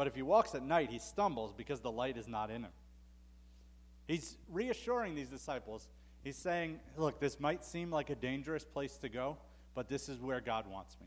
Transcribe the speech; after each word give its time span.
But 0.00 0.06
if 0.06 0.14
he 0.14 0.22
walks 0.22 0.54
at 0.54 0.62
night, 0.62 0.88
he 0.88 0.98
stumbles 0.98 1.52
because 1.52 1.80
the 1.80 1.92
light 1.92 2.16
is 2.16 2.26
not 2.26 2.50
in 2.50 2.62
him. 2.62 2.70
He's 4.08 4.38
reassuring 4.50 5.14
these 5.14 5.28
disciples. 5.28 5.90
He's 6.24 6.38
saying, 6.38 6.80
Look, 6.96 7.20
this 7.20 7.38
might 7.38 7.66
seem 7.66 7.90
like 7.90 8.08
a 8.08 8.14
dangerous 8.14 8.64
place 8.64 8.96
to 9.02 9.10
go, 9.10 9.36
but 9.74 9.90
this 9.90 10.08
is 10.08 10.18
where 10.18 10.40
God 10.40 10.66
wants 10.66 10.96
me. 11.02 11.06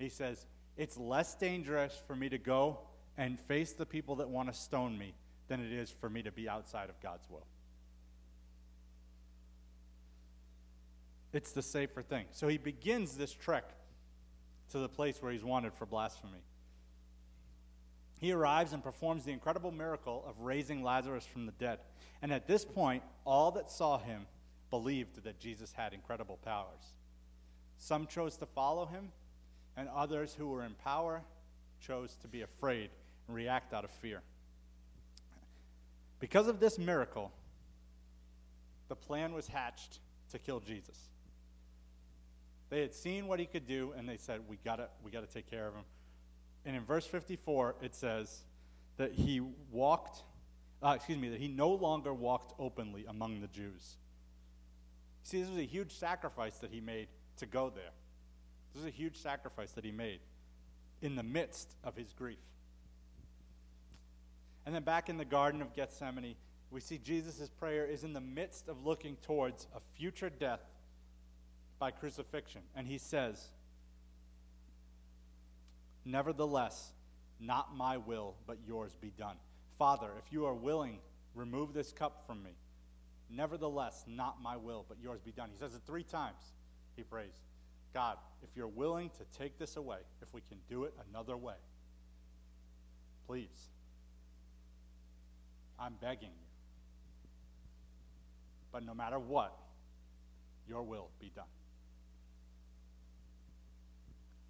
He 0.00 0.08
says, 0.08 0.46
It's 0.76 0.96
less 0.96 1.36
dangerous 1.36 1.96
for 2.08 2.16
me 2.16 2.28
to 2.28 2.38
go 2.38 2.80
and 3.16 3.38
face 3.38 3.70
the 3.70 3.86
people 3.86 4.16
that 4.16 4.28
want 4.28 4.52
to 4.52 4.58
stone 4.58 4.98
me 4.98 5.14
than 5.46 5.60
it 5.60 5.70
is 5.72 5.92
for 5.92 6.10
me 6.10 6.24
to 6.24 6.32
be 6.32 6.48
outside 6.48 6.88
of 6.88 7.00
God's 7.00 7.30
will. 7.30 7.46
It's 11.32 11.52
the 11.52 11.62
safer 11.62 12.02
thing. 12.02 12.26
So 12.32 12.48
he 12.48 12.58
begins 12.58 13.16
this 13.16 13.32
trek 13.32 13.70
to 14.72 14.80
the 14.80 14.88
place 14.88 15.22
where 15.22 15.30
he's 15.30 15.44
wanted 15.44 15.72
for 15.72 15.86
blasphemy. 15.86 16.42
He 18.18 18.32
arrives 18.32 18.72
and 18.72 18.82
performs 18.82 19.24
the 19.24 19.32
incredible 19.32 19.70
miracle 19.70 20.24
of 20.26 20.40
raising 20.40 20.82
Lazarus 20.82 21.26
from 21.26 21.46
the 21.46 21.52
dead. 21.52 21.80
And 22.22 22.32
at 22.32 22.46
this 22.46 22.64
point, 22.64 23.02
all 23.24 23.50
that 23.52 23.70
saw 23.70 23.98
him 23.98 24.26
believed 24.70 25.22
that 25.24 25.38
Jesus 25.38 25.72
had 25.72 25.92
incredible 25.92 26.38
powers. 26.44 26.94
Some 27.78 28.06
chose 28.06 28.36
to 28.38 28.46
follow 28.46 28.86
him, 28.86 29.12
and 29.76 29.88
others 29.94 30.34
who 30.34 30.48
were 30.48 30.64
in 30.64 30.74
power 30.74 31.22
chose 31.80 32.16
to 32.22 32.28
be 32.28 32.42
afraid 32.42 32.90
and 33.26 33.36
react 33.36 33.74
out 33.74 33.84
of 33.84 33.90
fear. 33.90 34.22
Because 36.18 36.48
of 36.48 36.58
this 36.58 36.78
miracle, 36.78 37.30
the 38.88 38.96
plan 38.96 39.34
was 39.34 39.46
hatched 39.46 39.98
to 40.30 40.38
kill 40.38 40.60
Jesus. 40.60 40.98
They 42.70 42.80
had 42.80 42.94
seen 42.94 43.26
what 43.26 43.38
he 43.38 43.46
could 43.46 43.66
do, 43.66 43.92
and 43.96 44.08
they 44.08 44.16
said, 44.16 44.40
We 44.48 44.58
gotta, 44.64 44.88
we 45.04 45.10
gotta 45.10 45.26
take 45.26 45.48
care 45.50 45.68
of 45.68 45.74
him. 45.74 45.84
And 46.66 46.74
in 46.74 46.84
verse 46.84 47.06
54, 47.06 47.76
it 47.80 47.94
says 47.94 48.42
that 48.96 49.12
he 49.12 49.40
walked, 49.70 50.24
uh, 50.82 50.94
excuse 50.96 51.16
me, 51.16 51.28
that 51.28 51.40
he 51.40 51.46
no 51.46 51.70
longer 51.70 52.12
walked 52.12 52.54
openly 52.58 53.06
among 53.08 53.40
the 53.40 53.46
Jews. 53.46 53.96
See, 55.22 55.40
this 55.40 55.48
was 55.48 55.58
a 55.58 55.64
huge 55.64 55.92
sacrifice 55.92 56.58
that 56.58 56.72
he 56.72 56.80
made 56.80 57.06
to 57.38 57.46
go 57.46 57.70
there. 57.74 57.92
This 58.74 58.82
is 58.82 58.88
a 58.88 58.92
huge 58.92 59.16
sacrifice 59.16 59.72
that 59.72 59.84
he 59.84 59.92
made 59.92 60.18
in 61.02 61.14
the 61.14 61.22
midst 61.22 61.76
of 61.84 61.96
his 61.96 62.12
grief. 62.12 62.38
And 64.64 64.74
then 64.74 64.82
back 64.82 65.08
in 65.08 65.18
the 65.18 65.24
Garden 65.24 65.62
of 65.62 65.72
Gethsemane, 65.72 66.34
we 66.70 66.80
see 66.80 66.98
Jesus' 66.98 67.48
prayer 67.48 67.86
is 67.86 68.02
in 68.02 68.12
the 68.12 68.20
midst 68.20 68.68
of 68.68 68.84
looking 68.84 69.16
towards 69.22 69.68
a 69.74 69.80
future 69.96 70.30
death 70.30 70.60
by 71.78 71.92
crucifixion. 71.92 72.62
And 72.74 72.88
he 72.88 72.98
says, 72.98 73.50
Nevertheless, 76.06 76.92
not 77.40 77.76
my 77.76 77.96
will, 77.96 78.36
but 78.46 78.58
yours 78.66 78.92
be 79.00 79.10
done. 79.18 79.36
Father, 79.76 80.08
if 80.24 80.32
you 80.32 80.46
are 80.46 80.54
willing, 80.54 81.00
remove 81.34 81.74
this 81.74 81.92
cup 81.92 82.24
from 82.26 82.42
me. 82.44 82.52
Nevertheless, 83.28 84.04
not 84.06 84.40
my 84.40 84.56
will, 84.56 84.84
but 84.88 84.98
yours 85.02 85.20
be 85.20 85.32
done. 85.32 85.50
He 85.52 85.58
says 85.58 85.74
it 85.74 85.80
three 85.84 86.04
times. 86.04 86.40
He 86.94 87.02
prays, 87.02 87.34
God, 87.92 88.18
if 88.42 88.50
you're 88.54 88.68
willing 88.68 89.10
to 89.10 89.38
take 89.38 89.58
this 89.58 89.76
away, 89.76 89.98
if 90.22 90.32
we 90.32 90.40
can 90.42 90.58
do 90.70 90.84
it 90.84 90.94
another 91.10 91.36
way, 91.36 91.56
please. 93.26 93.68
I'm 95.78 95.94
begging 96.00 96.30
you. 96.30 96.46
But 98.70 98.86
no 98.86 98.94
matter 98.94 99.18
what, 99.18 99.58
your 100.68 100.84
will 100.84 101.08
be 101.20 101.32
done. 101.34 101.44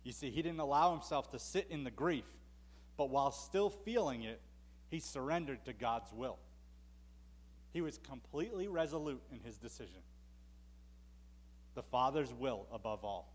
You 0.06 0.12
see, 0.12 0.30
he 0.30 0.40
didn't 0.40 0.60
allow 0.60 0.92
himself 0.92 1.32
to 1.32 1.38
sit 1.40 1.66
in 1.68 1.82
the 1.82 1.90
grief, 1.90 2.26
but 2.96 3.10
while 3.10 3.32
still 3.32 3.70
feeling 3.70 4.22
it, 4.22 4.40
he 4.88 5.00
surrendered 5.00 5.64
to 5.64 5.72
God's 5.72 6.12
will. 6.12 6.38
He 7.72 7.80
was 7.80 7.98
completely 7.98 8.68
resolute 8.68 9.20
in 9.32 9.40
his 9.40 9.58
decision. 9.58 9.98
The 11.74 11.82
Father's 11.82 12.32
will 12.32 12.68
above 12.72 13.04
all. 13.04 13.34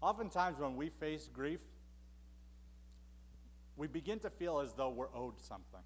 Oftentimes, 0.00 0.58
when 0.58 0.74
we 0.74 0.88
face 0.88 1.30
grief, 1.32 1.60
we 3.76 3.86
begin 3.86 4.18
to 4.18 4.30
feel 4.30 4.58
as 4.58 4.72
though 4.72 4.90
we're 4.90 5.14
owed 5.14 5.38
something. 5.38 5.84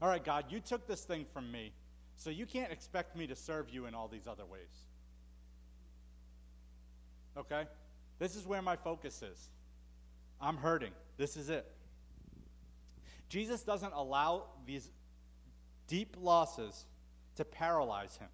All 0.00 0.08
right, 0.08 0.24
God, 0.24 0.44
you 0.48 0.60
took 0.60 0.86
this 0.86 1.02
thing 1.02 1.26
from 1.34 1.50
me, 1.50 1.72
so 2.14 2.30
you 2.30 2.46
can't 2.46 2.70
expect 2.70 3.16
me 3.16 3.26
to 3.26 3.34
serve 3.34 3.68
you 3.68 3.86
in 3.86 3.96
all 3.96 4.06
these 4.06 4.28
other 4.28 4.46
ways. 4.46 4.89
Okay? 7.40 7.64
This 8.18 8.36
is 8.36 8.46
where 8.46 8.62
my 8.62 8.76
focus 8.76 9.22
is. 9.22 9.48
I'm 10.40 10.56
hurting. 10.56 10.92
This 11.16 11.36
is 11.36 11.50
it. 11.50 11.66
Jesus 13.28 13.62
doesn't 13.62 13.92
allow 13.94 14.44
these 14.66 14.90
deep 15.86 16.16
losses 16.20 16.84
to 17.36 17.44
paralyze 17.44 18.16
him. 18.16 18.28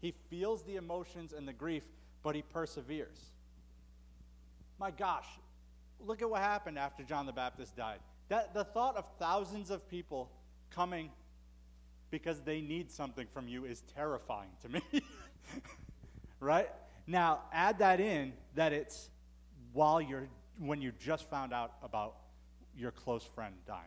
He 0.00 0.12
feels 0.30 0.62
the 0.62 0.76
emotions 0.76 1.32
and 1.32 1.46
the 1.46 1.52
grief, 1.52 1.82
but 2.22 2.34
he 2.34 2.42
perseveres. 2.42 3.18
My 4.78 4.90
gosh, 4.90 5.26
look 6.00 6.22
at 6.22 6.28
what 6.28 6.40
happened 6.40 6.78
after 6.78 7.02
John 7.02 7.26
the 7.26 7.32
Baptist 7.32 7.76
died. 7.76 7.98
That, 8.28 8.54
the 8.54 8.64
thought 8.64 8.96
of 8.96 9.06
thousands 9.18 9.70
of 9.70 9.88
people 9.88 10.30
coming 10.70 11.10
because 12.10 12.40
they 12.42 12.60
need 12.60 12.90
something 12.90 13.26
from 13.32 13.48
you 13.48 13.64
is 13.64 13.82
terrifying 13.94 14.50
to 14.62 14.68
me. 14.68 14.82
right? 16.40 16.68
Now, 17.06 17.40
add 17.52 17.78
that 17.78 18.00
in 18.00 18.32
that 18.54 18.72
it's 18.72 19.10
while 19.72 20.00
you're 20.00 20.28
when 20.58 20.80
you 20.80 20.92
just 20.98 21.28
found 21.28 21.52
out 21.52 21.72
about 21.82 22.14
your 22.76 22.92
close 22.92 23.24
friend 23.34 23.54
dying. 23.66 23.82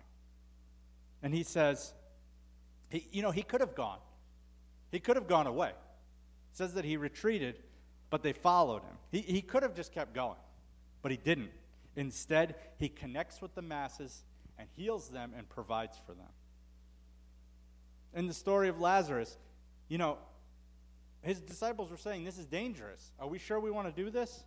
And 1.24 1.34
he 1.34 1.44
says, 1.44 1.94
he, 2.90 3.08
you 3.12 3.22
know, 3.22 3.32
he 3.32 3.42
could 3.42 3.62
have 3.62 3.76
gone. 3.76 4.00
He 4.92 5.00
could 5.00 5.16
have 5.16 5.28
gone 5.28 5.48
away. 5.48 5.70
It 5.70 6.58
says 6.58 6.74
that 6.74 6.86
he 6.86 6.98
retreated, 6.98 7.60
but 8.10 8.22
they 8.22 8.34
followed 8.34 8.84
him. 8.84 8.98
He, 9.12 9.20
he 9.20 9.42
could 9.42 9.64
have 9.64 9.76
just 9.76 9.94
kept 9.94 10.14
going, 10.14 10.38
but 11.02 11.12
he 11.12 11.18
didn't. 11.18 11.52
Instead, 11.96 12.56
he 12.78 12.90
connects 12.90 13.42
with 13.42 13.56
the 13.56 13.62
masses 13.62 14.24
and 14.60 14.68
heals 14.76 15.10
them 15.10 15.34
and 15.36 15.48
provides 15.50 15.98
for 16.06 16.14
them. 16.14 16.30
In 18.14 18.28
the 18.28 18.34
story 18.34 18.70
of 18.70 18.80
Lazarus, 18.80 19.38
you 19.90 19.98
know, 19.98 20.18
his 21.28 21.42
disciples 21.42 21.92
were 21.92 21.98
saying, 21.98 22.24
This 22.24 22.38
is 22.38 22.46
dangerous. 22.46 23.12
Are 23.20 23.28
we 23.28 23.38
sure 23.38 23.60
we 23.60 23.70
want 23.70 23.94
to 23.94 24.04
do 24.04 24.10
this? 24.10 24.46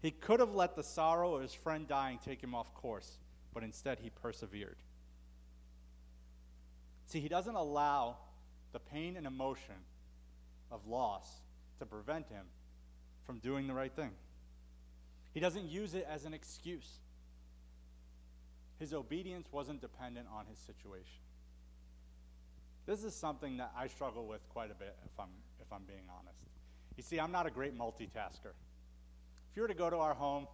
He 0.00 0.12
could 0.12 0.38
have 0.38 0.54
let 0.54 0.76
the 0.76 0.84
sorrow 0.84 1.34
of 1.34 1.42
his 1.42 1.52
friend 1.52 1.88
dying 1.88 2.20
take 2.24 2.40
him 2.40 2.54
off 2.54 2.72
course, 2.74 3.18
but 3.52 3.64
instead 3.64 3.98
he 3.98 4.10
persevered. 4.10 4.76
See, 7.06 7.18
he 7.18 7.28
doesn't 7.28 7.54
allow 7.56 8.18
the 8.72 8.78
pain 8.78 9.16
and 9.16 9.26
emotion 9.26 9.74
of 10.70 10.86
loss 10.86 11.28
to 11.80 11.86
prevent 11.86 12.28
him 12.28 12.44
from 13.26 13.38
doing 13.38 13.66
the 13.66 13.74
right 13.74 13.92
thing. 13.92 14.12
He 15.32 15.40
doesn't 15.40 15.68
use 15.68 15.94
it 15.94 16.06
as 16.08 16.24
an 16.24 16.34
excuse. 16.34 17.00
His 18.78 18.94
obedience 18.94 19.48
wasn't 19.50 19.80
dependent 19.80 20.28
on 20.32 20.46
his 20.46 20.58
situation. 20.58 21.23
This 22.86 23.02
is 23.02 23.14
something 23.14 23.56
that 23.56 23.72
I 23.76 23.86
struggle 23.86 24.26
with 24.26 24.46
quite 24.50 24.70
a 24.70 24.74
bit, 24.74 24.96
if 25.04 25.18
I'm, 25.18 25.30
if 25.60 25.72
I'm 25.72 25.82
being 25.86 26.04
honest. 26.10 26.38
You 26.96 27.02
see, 27.02 27.18
I'm 27.18 27.32
not 27.32 27.46
a 27.46 27.50
great 27.50 27.76
multitasker. 27.76 28.52
If 29.50 29.56
you 29.56 29.62
were 29.62 29.68
to 29.68 29.74
go 29.74 29.88
to 29.88 29.96
our 29.96 30.14
home, 30.14 30.46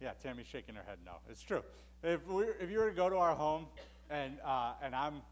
yeah, 0.00 0.12
Tammy's 0.22 0.46
shaking 0.46 0.74
her 0.74 0.82
head 0.86 0.98
no. 1.04 1.12
It's 1.28 1.42
true. 1.42 1.62
If, 2.02 2.26
we, 2.28 2.44
if 2.60 2.70
you 2.70 2.78
were 2.78 2.90
to 2.90 2.96
go 2.96 3.08
to 3.08 3.16
our 3.16 3.34
home 3.34 3.66
and, 4.10 4.34
uh, 4.44 4.74
and 4.82 4.94
I'm 4.94 5.22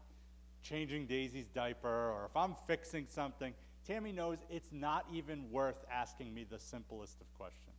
changing 0.61 1.05
Daisy's 1.05 1.47
diaper 1.47 1.87
or 1.87 2.25
if 2.29 2.35
I'm 2.35 2.55
fixing 2.67 3.05
something, 3.09 3.53
Tammy 3.87 4.11
knows 4.11 4.39
it's 4.49 4.69
not 4.71 5.05
even 5.13 5.49
worth 5.51 5.85
asking 5.91 6.33
me 6.33 6.45
the 6.49 6.59
simplest 6.59 7.21
of 7.21 7.31
questions, 7.37 7.75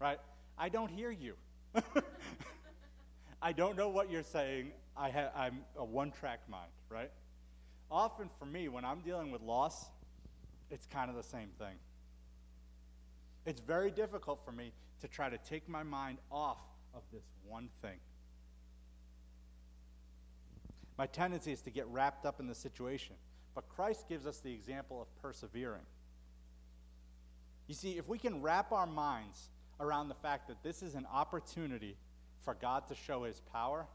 right? 0.00 0.18
I 0.58 0.68
don't 0.68 0.90
hear 0.90 1.10
you. 1.10 1.34
I 3.42 3.52
don't 3.52 3.76
know 3.76 3.88
what 3.88 4.10
you're 4.10 4.22
saying. 4.22 4.72
I 4.96 5.28
I'm 5.34 5.60
a 5.76 5.84
one 5.84 6.10
track 6.10 6.40
mind, 6.48 6.70
right? 6.88 7.10
Often 7.90 8.28
for 8.38 8.44
me, 8.44 8.68
when 8.68 8.84
I'm 8.84 9.00
dealing 9.00 9.30
with 9.30 9.42
loss, 9.42 9.86
it's 10.70 10.86
kind 10.86 11.10
of 11.10 11.16
the 11.16 11.22
same 11.22 11.48
thing. 11.58 11.76
It's 13.46 13.60
very 13.60 13.90
difficult 13.90 14.40
for 14.44 14.52
me 14.52 14.72
to 15.00 15.08
try 15.08 15.28
to 15.28 15.38
take 15.38 15.68
my 15.68 15.82
mind 15.82 16.18
off 16.30 16.58
of 16.94 17.02
this 17.12 17.24
one 17.46 17.68
thing. 17.82 17.98
My 20.98 21.06
tendency 21.06 21.52
is 21.52 21.62
to 21.62 21.70
get 21.70 21.86
wrapped 21.88 22.26
up 22.26 22.40
in 22.40 22.46
the 22.46 22.54
situation, 22.54 23.16
but 23.54 23.68
Christ 23.68 24.08
gives 24.08 24.26
us 24.26 24.40
the 24.40 24.52
example 24.52 25.00
of 25.00 25.08
persevering. 25.22 25.86
You 27.66 27.74
see, 27.74 27.96
if 27.96 28.08
we 28.08 28.18
can 28.18 28.42
wrap 28.42 28.72
our 28.72 28.86
minds 28.86 29.48
around 29.80 30.08
the 30.08 30.14
fact 30.14 30.48
that 30.48 30.62
this 30.62 30.82
is 30.82 30.94
an 30.94 31.06
opportunity 31.10 31.96
for 32.44 32.54
God 32.54 32.86
to 32.88 32.94
show 32.94 33.24
his 33.24 33.40
power, 33.52 33.86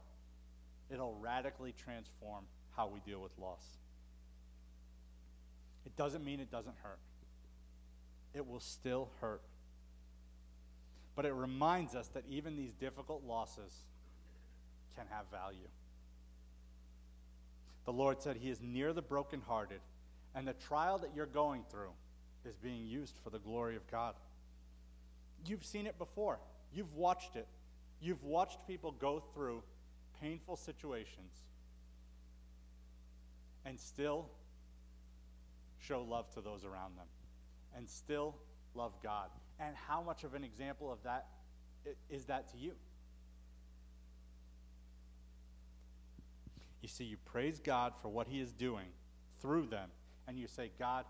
it'll 0.90 1.14
radically 1.20 1.74
transform 1.84 2.44
how 2.76 2.88
we 2.88 3.00
deal 3.00 3.20
with 3.20 3.32
loss. 3.38 3.64
It 5.86 5.96
doesn't 5.96 6.24
mean 6.24 6.40
it 6.40 6.50
doesn't 6.50 6.76
hurt. 6.82 6.98
It 8.34 8.46
will 8.46 8.60
still 8.60 9.08
hurt. 9.20 9.42
but 11.14 11.24
it 11.24 11.32
reminds 11.32 11.94
us 11.94 12.08
that 12.08 12.24
even 12.28 12.56
these 12.56 12.74
difficult 12.74 13.24
losses 13.24 13.72
can 14.96 15.06
have 15.08 15.24
value. 15.30 15.66
The 17.86 17.92
Lord 17.92 18.20
said 18.20 18.36
He 18.36 18.50
is 18.50 18.60
near 18.60 18.92
the 18.92 19.00
brokenhearted, 19.00 19.80
and 20.34 20.46
the 20.46 20.52
trial 20.52 20.98
that 20.98 21.10
you're 21.16 21.24
going 21.24 21.64
through 21.70 21.92
is 22.44 22.54
being 22.56 22.86
used 22.86 23.16
for 23.24 23.30
the 23.30 23.38
glory 23.38 23.76
of 23.76 23.90
God. 23.90 24.14
You've 25.46 25.64
seen 25.64 25.86
it 25.86 25.96
before, 25.96 26.38
you've 26.74 26.92
watched 26.94 27.36
it. 27.36 27.46
You've 28.00 28.22
watched 28.22 28.58
people 28.66 28.92
go 28.92 29.22
through 29.32 29.62
painful 30.20 30.56
situations 30.56 31.32
and 33.64 33.80
still 33.80 34.28
show 35.86 36.02
love 36.02 36.30
to 36.34 36.40
those 36.40 36.64
around 36.64 36.96
them 36.96 37.06
and 37.76 37.88
still 37.88 38.36
love 38.74 38.92
God. 39.02 39.28
And 39.60 39.74
how 39.76 40.02
much 40.02 40.24
of 40.24 40.34
an 40.34 40.44
example 40.44 40.92
of 40.92 40.98
that 41.04 41.26
is 42.10 42.24
that 42.26 42.50
to 42.52 42.58
you? 42.58 42.72
You 46.82 46.88
see, 46.88 47.04
you 47.04 47.16
praise 47.24 47.58
God 47.58 47.94
for 48.00 48.08
what 48.08 48.26
He 48.28 48.40
is 48.40 48.52
doing 48.52 48.86
through 49.40 49.66
them, 49.66 49.90
and 50.28 50.38
you 50.38 50.46
say, 50.46 50.70
God, 50.78 51.04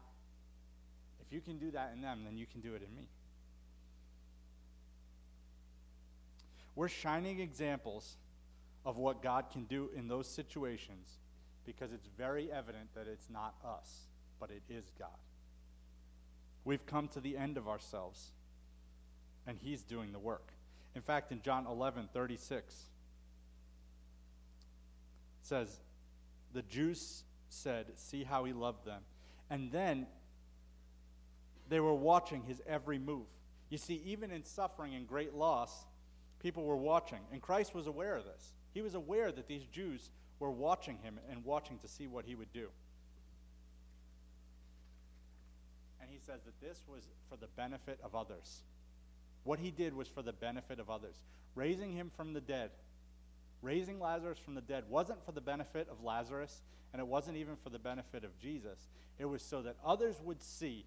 if 1.20 1.32
you 1.32 1.40
can 1.40 1.58
do 1.58 1.70
that 1.72 1.92
in 1.94 2.00
them, 2.00 2.22
then 2.24 2.36
you 2.38 2.46
can 2.46 2.60
do 2.60 2.74
it 2.74 2.82
in 2.82 2.94
me. 2.94 3.08
We're 6.74 6.88
shining 6.88 7.40
examples 7.40 8.16
of 8.84 8.96
what 8.96 9.22
God 9.22 9.46
can 9.50 9.64
do 9.64 9.90
in 9.96 10.08
those 10.08 10.28
situations 10.28 11.18
because 11.64 11.92
it's 11.92 12.08
very 12.16 12.52
evident 12.52 12.94
that 12.94 13.06
it's 13.08 13.28
not 13.28 13.54
us, 13.64 14.06
but 14.40 14.50
it 14.50 14.62
is 14.68 14.84
God. 14.98 15.08
We've 16.64 16.84
come 16.84 17.08
to 17.08 17.20
the 17.20 17.36
end 17.36 17.56
of 17.56 17.68
ourselves, 17.68 18.30
and 19.46 19.58
He's 19.60 19.82
doing 19.82 20.12
the 20.12 20.18
work. 20.18 20.52
In 20.94 21.02
fact, 21.02 21.32
in 21.32 21.42
John 21.42 21.66
11 21.66 22.08
36, 22.12 22.74
it 22.74 22.82
says, 25.42 25.78
The 26.52 26.62
Jews 26.62 27.22
said, 27.48 27.86
See 27.96 28.24
how 28.24 28.44
He 28.44 28.52
loved 28.52 28.84
them. 28.84 29.02
And 29.48 29.70
then 29.70 30.06
they 31.68 31.80
were 31.80 31.94
watching 31.94 32.42
His 32.42 32.60
every 32.66 32.98
move. 32.98 33.26
You 33.68 33.78
see, 33.78 34.02
even 34.06 34.30
in 34.30 34.44
suffering 34.44 34.94
and 34.94 35.06
great 35.08 35.34
loss, 35.34 35.72
people 36.40 36.64
were 36.64 36.76
watching. 36.76 37.18
And 37.32 37.42
Christ 37.42 37.74
was 37.74 37.86
aware 37.86 38.16
of 38.16 38.24
this. 38.24 38.52
He 38.74 38.82
was 38.82 38.94
aware 38.94 39.32
that 39.32 39.48
these 39.48 39.64
Jews 39.66 40.10
were 40.38 40.50
watching 40.50 40.98
him 40.98 41.18
and 41.30 41.44
watching 41.44 41.78
to 41.78 41.88
see 41.88 42.06
what 42.06 42.24
he 42.24 42.34
would 42.34 42.52
do. 42.52 42.68
And 46.00 46.10
he 46.10 46.14
says 46.26 46.40
that 46.44 46.60
this 46.60 46.82
was 46.88 47.02
for 47.30 47.36
the 47.36 47.46
benefit 47.56 47.98
of 48.02 48.14
others. 48.14 48.62
What 49.44 49.58
he 49.58 49.70
did 49.70 49.94
was 49.94 50.08
for 50.08 50.22
the 50.22 50.32
benefit 50.32 50.80
of 50.80 50.90
others. 50.90 51.14
Raising 51.54 51.92
him 51.92 52.10
from 52.16 52.32
the 52.32 52.40
dead, 52.40 52.70
raising 53.62 54.00
Lazarus 54.00 54.38
from 54.38 54.54
the 54.54 54.60
dead, 54.60 54.84
wasn't 54.88 55.24
for 55.24 55.32
the 55.32 55.40
benefit 55.40 55.88
of 55.90 56.02
Lazarus, 56.02 56.62
and 56.92 57.00
it 57.00 57.06
wasn't 57.06 57.36
even 57.36 57.56
for 57.56 57.70
the 57.70 57.78
benefit 57.78 58.24
of 58.24 58.38
Jesus. 58.38 58.78
It 59.18 59.24
was 59.24 59.42
so 59.42 59.62
that 59.62 59.76
others 59.84 60.16
would 60.24 60.42
see 60.42 60.84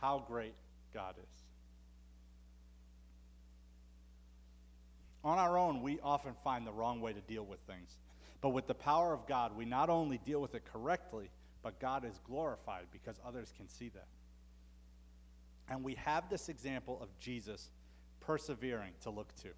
how 0.00 0.24
great 0.26 0.54
God 0.92 1.14
is. 1.18 1.42
On 5.24 5.38
our 5.38 5.56
own, 5.56 5.82
we 5.82 6.00
often 6.02 6.34
find 6.42 6.66
the 6.66 6.72
wrong 6.72 7.00
way 7.00 7.12
to 7.12 7.20
deal 7.20 7.44
with 7.44 7.60
things. 7.60 7.96
But 8.40 8.50
with 8.50 8.66
the 8.66 8.74
power 8.74 9.12
of 9.12 9.28
God, 9.28 9.56
we 9.56 9.64
not 9.64 9.88
only 9.88 10.18
deal 10.18 10.40
with 10.40 10.56
it 10.56 10.64
correctly, 10.72 11.30
but 11.62 11.78
God 11.78 12.04
is 12.04 12.18
glorified 12.26 12.86
because 12.92 13.20
others 13.24 13.52
can 13.56 13.68
see 13.68 13.88
that. 13.90 14.08
And 15.72 15.82
we 15.82 15.94
have 15.94 16.28
this 16.28 16.50
example 16.50 16.98
of 17.00 17.08
Jesus 17.18 17.70
persevering 18.20 18.92
to 19.04 19.10
look 19.10 19.34
to. 19.36 19.48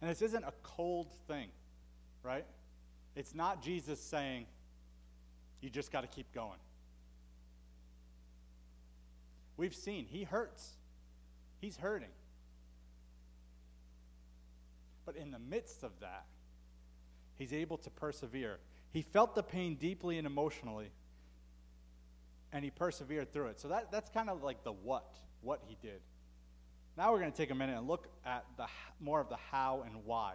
And 0.00 0.10
this 0.10 0.22
isn't 0.22 0.44
a 0.44 0.52
cold 0.62 1.08
thing, 1.26 1.48
right? 2.22 2.46
It's 3.16 3.34
not 3.34 3.62
Jesus 3.62 4.00
saying, 4.00 4.46
you 5.60 5.68
just 5.68 5.92
got 5.92 6.00
to 6.00 6.06
keep 6.06 6.32
going. 6.32 6.58
We've 9.58 9.74
seen, 9.74 10.06
he 10.06 10.22
hurts. 10.22 10.70
He's 11.60 11.76
hurting. 11.76 12.08
But 15.04 15.16
in 15.16 15.32
the 15.32 15.38
midst 15.38 15.82
of 15.82 15.90
that, 16.00 16.24
he's 17.36 17.52
able 17.52 17.76
to 17.76 17.90
persevere. 17.90 18.58
He 18.90 19.02
felt 19.02 19.34
the 19.34 19.42
pain 19.42 19.74
deeply 19.74 20.16
and 20.16 20.26
emotionally, 20.26 20.92
and 22.52 22.64
he 22.64 22.70
persevered 22.70 23.32
through 23.32 23.48
it. 23.48 23.60
So 23.60 23.68
that, 23.68 23.90
that's 23.92 24.10
kind 24.10 24.30
of 24.30 24.42
like 24.42 24.64
the 24.64 24.72
what, 24.72 25.16
what 25.42 25.60
he 25.66 25.76
did. 25.82 26.00
Now 26.96 27.12
we're 27.12 27.20
going 27.20 27.30
to 27.30 27.36
take 27.36 27.50
a 27.50 27.54
minute 27.54 27.78
and 27.78 27.86
look 27.86 28.08
at 28.26 28.44
the 28.56 28.66
more 29.00 29.20
of 29.20 29.28
the 29.28 29.38
how 29.50 29.84
and 29.86 30.04
why. 30.04 30.34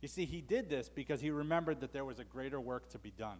You 0.00 0.08
see, 0.08 0.24
he 0.24 0.40
did 0.40 0.70
this 0.70 0.88
because 0.88 1.20
he 1.20 1.30
remembered 1.30 1.80
that 1.80 1.92
there 1.92 2.04
was 2.04 2.20
a 2.20 2.24
greater 2.24 2.60
work 2.60 2.88
to 2.90 2.98
be 2.98 3.10
done. 3.10 3.38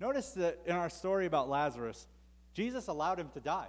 Notice 0.00 0.30
that 0.32 0.58
in 0.66 0.74
our 0.74 0.90
story 0.90 1.26
about 1.26 1.48
Lazarus, 1.48 2.06
Jesus 2.54 2.88
allowed 2.88 3.20
him 3.20 3.28
to 3.34 3.40
die. 3.40 3.68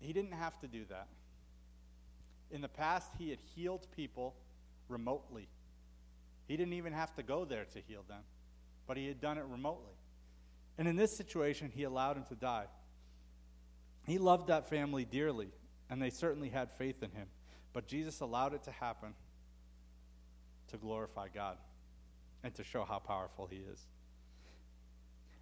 He 0.00 0.12
didn't 0.12 0.32
have 0.32 0.58
to 0.60 0.66
do 0.66 0.84
that. 0.90 1.06
In 2.50 2.60
the 2.60 2.68
past, 2.68 3.10
he 3.18 3.30
had 3.30 3.38
healed 3.54 3.86
people 3.94 4.34
remotely. 4.88 5.48
He 6.48 6.56
didn't 6.56 6.72
even 6.72 6.92
have 6.92 7.14
to 7.14 7.22
go 7.22 7.44
there 7.44 7.64
to 7.72 7.80
heal 7.86 8.02
them, 8.08 8.22
but 8.86 8.96
he 8.96 9.06
had 9.06 9.20
done 9.20 9.38
it 9.38 9.44
remotely. 9.48 9.94
And 10.80 10.88
in 10.88 10.96
this 10.96 11.14
situation, 11.14 11.70
he 11.76 11.82
allowed 11.82 12.16
him 12.16 12.24
to 12.30 12.34
die. 12.34 12.64
He 14.06 14.16
loved 14.16 14.46
that 14.46 14.70
family 14.70 15.04
dearly, 15.04 15.50
and 15.90 16.00
they 16.00 16.08
certainly 16.08 16.48
had 16.48 16.72
faith 16.72 17.02
in 17.02 17.10
him. 17.10 17.28
But 17.74 17.86
Jesus 17.86 18.20
allowed 18.20 18.54
it 18.54 18.62
to 18.62 18.70
happen 18.70 19.12
to 20.68 20.78
glorify 20.78 21.28
God 21.28 21.58
and 22.42 22.54
to 22.54 22.64
show 22.64 22.84
how 22.84 22.98
powerful 22.98 23.46
he 23.46 23.58
is. 23.58 23.78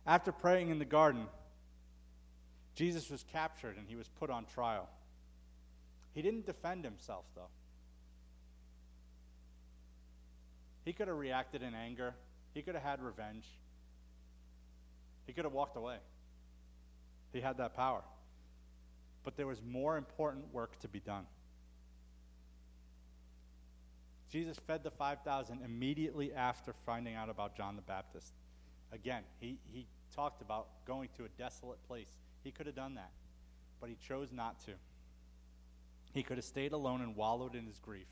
After 0.04 0.32
praying 0.32 0.70
in 0.70 0.80
the 0.80 0.84
garden, 0.84 1.28
Jesus 2.74 3.08
was 3.08 3.24
captured 3.32 3.76
and 3.76 3.86
he 3.86 3.94
was 3.94 4.08
put 4.08 4.30
on 4.30 4.44
trial. 4.44 4.88
He 6.14 6.20
didn't 6.20 6.46
defend 6.46 6.84
himself, 6.84 7.26
though. 7.36 7.50
He 10.84 10.92
could 10.92 11.06
have 11.06 11.16
reacted 11.16 11.62
in 11.62 11.76
anger, 11.76 12.14
he 12.54 12.62
could 12.62 12.74
have 12.74 12.82
had 12.82 13.00
revenge, 13.00 13.46
he 15.28 15.34
could 15.34 15.44
have 15.44 15.52
walked 15.52 15.76
away. 15.76 15.98
He 17.34 17.40
had 17.42 17.58
that 17.58 17.76
power. 17.76 18.00
But 19.24 19.36
there 19.36 19.46
was 19.46 19.60
more 19.62 19.98
important 19.98 20.52
work 20.54 20.80
to 20.80 20.88
be 20.88 21.00
done. 21.00 21.26
Jesus 24.32 24.56
fed 24.66 24.82
the 24.82 24.90
5,000 24.90 25.60
immediately 25.62 26.32
after 26.32 26.72
finding 26.86 27.14
out 27.14 27.28
about 27.28 27.54
John 27.54 27.76
the 27.76 27.82
Baptist. 27.82 28.32
Again, 28.90 29.22
he, 29.38 29.58
he 29.70 29.86
talked 30.16 30.40
about 30.40 30.68
going 30.86 31.10
to 31.18 31.26
a 31.26 31.28
desolate 31.36 31.86
place. 31.86 32.08
He 32.42 32.50
could 32.50 32.64
have 32.64 32.74
done 32.74 32.94
that, 32.94 33.10
but 33.82 33.90
he 33.90 33.96
chose 33.96 34.32
not 34.32 34.58
to. 34.64 34.72
He 36.14 36.22
could 36.22 36.38
have 36.38 36.44
stayed 36.44 36.72
alone 36.72 37.02
and 37.02 37.14
wallowed 37.14 37.54
in 37.54 37.66
his 37.66 37.78
grief. 37.78 38.08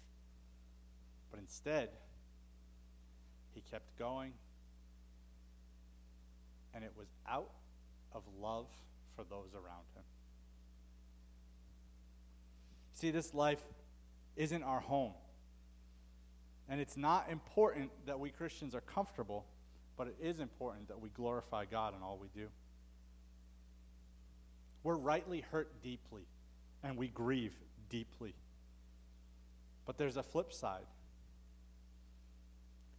But 1.31 1.41
instead, 1.41 1.89
he 3.55 3.63
kept 3.71 3.99
going, 3.99 4.35
and 6.77 6.85
it 6.85 6.93
was 6.95 7.09
out 7.27 7.51
of 8.13 8.23
love 8.39 8.67
for 9.17 9.25
those 9.25 9.55
around 9.55 9.85
him. 9.95 10.03
See, 12.93 13.11
this 13.11 13.33
life 13.33 13.63
isn't 14.37 14.63
our 14.63 14.81
home. 14.81 15.15
And 16.69 16.79
it's 16.79 16.99
not 16.99 17.29
important 17.31 17.91
that 18.05 18.21
we 18.21 18.29
Christians 18.29 18.75
are 18.75 18.83
comfortable, 18.83 19.47
but 19.97 20.09
it 20.09 20.17
is 20.21 20.39
important 20.39 20.89
that 20.89 21.01
we 21.01 21.09
glorify 21.09 21.65
God 21.65 21.95
in 21.97 22.03
all 22.03 22.19
we 22.21 22.29
do. 22.39 22.49
We're 24.83 24.97
rightly 24.97 25.41
hurt 25.41 25.83
deeply, 25.83 26.27
and 26.85 26.99
we 26.99 27.09
grieve 27.09 27.55
deeply. 27.89 28.35
But 29.87 29.97
there's 29.97 30.19
a 30.19 30.23
flip 30.23 30.53
side. 30.53 30.87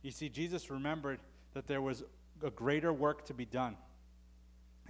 You 0.01 0.11
see, 0.11 0.29
Jesus 0.29 0.71
remembered 0.71 1.19
that 1.53 1.67
there 1.67 1.81
was 1.81 2.03
a 2.43 2.49
greater 2.49 2.93
work 2.93 3.25
to 3.25 3.33
be 3.33 3.45
done. 3.45 3.75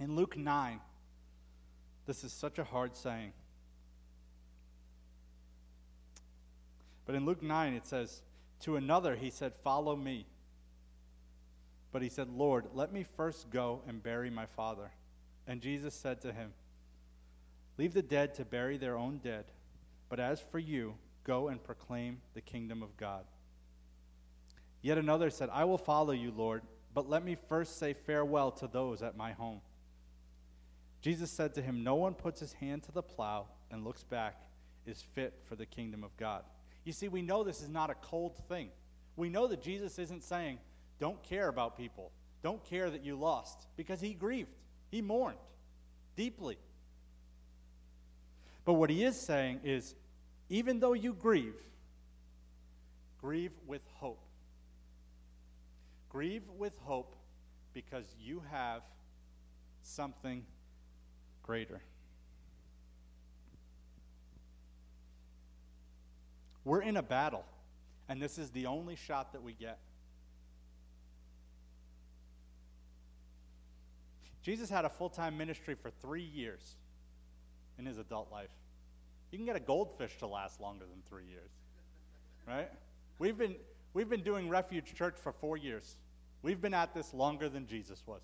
In 0.00 0.14
Luke 0.16 0.36
9, 0.36 0.80
this 2.06 2.24
is 2.24 2.32
such 2.32 2.58
a 2.58 2.64
hard 2.64 2.96
saying. 2.96 3.32
But 7.04 7.14
in 7.14 7.24
Luke 7.24 7.42
9, 7.42 7.72
it 7.74 7.86
says, 7.86 8.22
To 8.60 8.76
another 8.76 9.16
he 9.16 9.30
said, 9.30 9.54
Follow 9.64 9.96
me. 9.96 10.26
But 11.90 12.02
he 12.02 12.08
said, 12.08 12.28
Lord, 12.28 12.66
let 12.74 12.92
me 12.92 13.04
first 13.16 13.50
go 13.50 13.82
and 13.88 14.02
bury 14.02 14.30
my 14.30 14.46
father. 14.46 14.90
And 15.46 15.60
Jesus 15.60 15.94
said 15.94 16.20
to 16.20 16.32
him, 16.32 16.52
Leave 17.78 17.94
the 17.94 18.02
dead 18.02 18.34
to 18.34 18.44
bury 18.44 18.76
their 18.76 18.98
own 18.98 19.18
dead. 19.18 19.46
But 20.08 20.20
as 20.20 20.40
for 20.40 20.58
you, 20.58 20.94
go 21.24 21.48
and 21.48 21.62
proclaim 21.62 22.20
the 22.34 22.40
kingdom 22.40 22.82
of 22.82 22.96
God. 22.96 23.24
Yet 24.82 24.98
another 24.98 25.30
said, 25.30 25.48
I 25.52 25.64
will 25.64 25.78
follow 25.78 26.12
you, 26.12 26.30
Lord, 26.30 26.62
but 26.94 27.08
let 27.08 27.24
me 27.24 27.36
first 27.48 27.78
say 27.78 27.92
farewell 27.92 28.50
to 28.52 28.66
those 28.66 29.02
at 29.02 29.16
my 29.16 29.32
home. 29.32 29.60
Jesus 31.00 31.30
said 31.30 31.54
to 31.54 31.62
him, 31.62 31.84
No 31.84 31.94
one 31.94 32.14
puts 32.14 32.40
his 32.40 32.52
hand 32.54 32.82
to 32.84 32.92
the 32.92 33.02
plow 33.02 33.46
and 33.70 33.84
looks 33.84 34.02
back 34.02 34.40
is 34.86 35.02
fit 35.14 35.34
for 35.44 35.54
the 35.54 35.66
kingdom 35.66 36.02
of 36.02 36.16
God. 36.16 36.42
You 36.84 36.92
see, 36.92 37.08
we 37.08 37.22
know 37.22 37.44
this 37.44 37.60
is 37.60 37.68
not 37.68 37.90
a 37.90 37.94
cold 37.94 38.36
thing. 38.48 38.70
We 39.16 39.28
know 39.28 39.46
that 39.48 39.62
Jesus 39.62 39.98
isn't 39.98 40.24
saying, 40.24 40.58
Don't 40.98 41.22
care 41.22 41.48
about 41.48 41.76
people. 41.76 42.10
Don't 42.42 42.64
care 42.64 42.88
that 42.88 43.04
you 43.04 43.16
lost, 43.16 43.66
because 43.76 44.00
he 44.00 44.14
grieved. 44.14 44.54
He 44.90 45.02
mourned 45.02 45.38
deeply. 46.16 46.56
But 48.64 48.74
what 48.74 48.90
he 48.90 49.04
is 49.04 49.20
saying 49.20 49.60
is, 49.64 49.94
even 50.48 50.78
though 50.78 50.92
you 50.92 51.12
grieve, 51.14 51.56
grieve 53.20 53.52
with 53.66 53.82
hope. 53.94 54.20
Grieve 56.18 56.42
with 56.58 56.76
hope 56.80 57.14
because 57.74 58.04
you 58.20 58.42
have 58.50 58.82
something 59.82 60.44
greater. 61.44 61.80
We're 66.64 66.82
in 66.82 66.96
a 66.96 67.04
battle, 67.04 67.44
and 68.08 68.20
this 68.20 68.36
is 68.36 68.50
the 68.50 68.66
only 68.66 68.96
shot 68.96 69.32
that 69.32 69.44
we 69.44 69.52
get. 69.52 69.78
Jesus 74.42 74.68
had 74.68 74.84
a 74.84 74.90
full 74.90 75.10
time 75.10 75.38
ministry 75.38 75.76
for 75.80 75.92
three 76.02 76.24
years 76.24 76.74
in 77.78 77.86
his 77.86 77.96
adult 77.96 78.32
life. 78.32 78.50
You 79.30 79.38
can 79.38 79.46
get 79.46 79.54
a 79.54 79.60
goldfish 79.60 80.16
to 80.16 80.26
last 80.26 80.60
longer 80.60 80.84
than 80.84 81.00
three 81.08 81.26
years, 81.26 81.52
right? 82.44 82.72
We've 83.20 83.38
been, 83.38 83.54
we've 83.94 84.08
been 84.08 84.24
doing 84.24 84.48
Refuge 84.48 84.96
Church 84.96 85.14
for 85.22 85.30
four 85.30 85.56
years. 85.56 85.96
We've 86.42 86.60
been 86.60 86.74
at 86.74 86.94
this 86.94 87.12
longer 87.12 87.48
than 87.48 87.66
Jesus 87.66 88.02
was. 88.06 88.22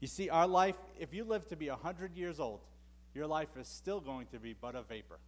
You 0.00 0.06
see, 0.06 0.28
our 0.28 0.46
life, 0.46 0.76
if 0.98 1.12
you 1.12 1.24
live 1.24 1.46
to 1.48 1.56
be 1.56 1.68
100 1.68 2.14
years 2.14 2.38
old, 2.38 2.60
your 3.14 3.26
life 3.26 3.56
is 3.58 3.66
still 3.66 4.00
going 4.00 4.26
to 4.28 4.38
be 4.38 4.54
but 4.58 4.76
a 4.76 4.82
vapor. 4.82 5.18